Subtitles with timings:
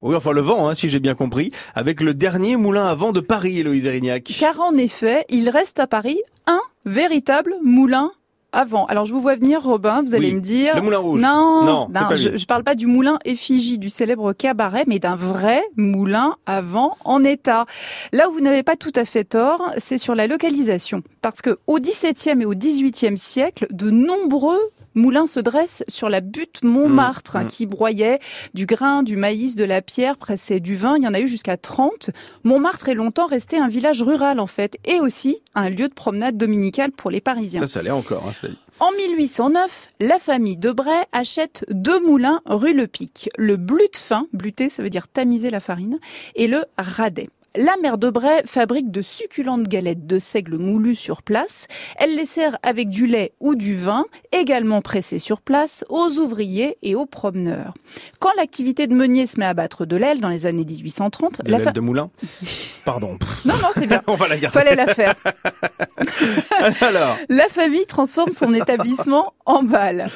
[0.00, 3.10] Oui, enfin le vent, hein, si j'ai bien compris, avec le dernier moulin à vent
[3.10, 4.32] de Paris, Héloïse Erignac.
[4.38, 8.12] Car en effet, il reste à Paris un véritable moulin
[8.52, 8.86] à vent.
[8.86, 10.76] Alors je vous vois venir, Robin, vous allez Oui, me dire...
[10.76, 11.20] le moulin rouge.
[11.20, 15.16] Non, Non, pas je, je parle pas du moulin effigie du célèbre cabaret, mais d'un
[15.16, 17.66] vrai moulin à vent en état.
[18.12, 21.02] Là où vous n'avez pas tout à fait tort, c'est sur la localisation.
[21.22, 24.60] Parce que au XVIIe et au XVIIIe siècle, de nombreux
[24.98, 27.48] moulins se dressent sur la butte Montmartre, Mmh, hein, mmh.
[27.48, 28.18] qui broyait
[28.54, 30.96] du grain, du maïs, de la pierre, pressait du vin.
[30.96, 32.10] Il y en a eu jusqu'à 30.
[32.44, 36.36] Montmartre est longtemps resté un village rural, en fait, et aussi un lieu de promenade
[36.36, 37.60] dominicale pour les Parisiens.
[37.60, 38.58] Ça, ça l'est encore, hein, cela dit.
[38.80, 43.28] En 1809, la famille Debray achète deux moulins rue Le Pic.
[43.36, 45.98] Le blut fin, bluter ça veut dire tamiser la farine,
[46.36, 47.28] et le radet.
[47.60, 51.66] La mère Debray fabrique de succulentes galettes de seigle moulues sur place.
[51.96, 56.78] Elle les sert avec du lait ou du vin, également pressé sur place, aux ouvriers
[56.84, 57.74] et aux promeneurs.
[58.20, 61.50] Quand l'activité de meunier se met à battre de l'aile dans les années 1830, De
[61.50, 62.10] la l'aile fa- de moulin.
[62.88, 63.18] Pardon.
[63.44, 64.00] Non, non, c'est bien.
[64.06, 64.58] On va la garder.
[64.58, 65.14] Fallait la faire.
[66.80, 70.08] Alors, La famille transforme son établissement en bal.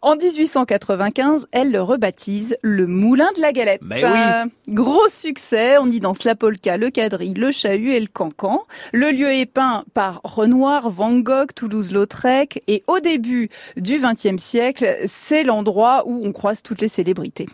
[0.00, 3.82] En 1895, elle le rebaptise le Moulin de la Galette.
[3.84, 4.10] Mais oui.
[4.10, 8.62] Euh, Gros succès, on y danse la polka, le quadrille, le chahut et le cancan.
[8.94, 14.96] Le lieu est peint par Renoir, Van Gogh, Toulouse-Lautrec et au début du XXe siècle,
[15.04, 17.48] c'est l'endroit où on croise toutes les célébrités.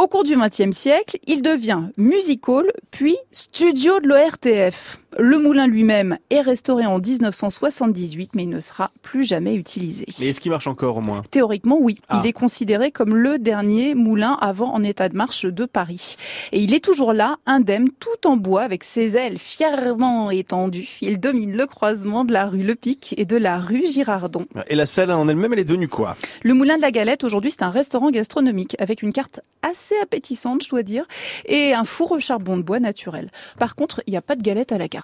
[0.00, 4.98] Au cours du XXe siècle, il devient music hall, puis studio de l'ORTF.
[5.18, 10.06] Le moulin lui-même est restauré en 1978, mais il ne sera plus jamais utilisé.
[10.20, 11.22] mais est-ce qu'il marche encore au moins?
[11.30, 11.98] Théoriquement, oui.
[12.08, 12.20] Ah.
[12.22, 16.16] Il est considéré comme le dernier moulin avant en état de marche de Paris.
[16.52, 20.98] Et il est toujours là, indemne, tout en bois, avec ses ailes fièrement étendues.
[21.00, 24.46] Il domine le croisement de la rue Le Pic et de la rue Girardon.
[24.68, 26.16] Et la salle en elle-même, elle est devenue quoi?
[26.42, 30.62] Le Moulin de la Galette, aujourd'hui, c'est un restaurant gastronomique avec une carte assez appétissante,
[30.64, 31.04] je dois dire,
[31.46, 33.30] et un four au charbon de bois naturel.
[33.58, 34.99] Par contre, il n'y a pas de galette à la carte.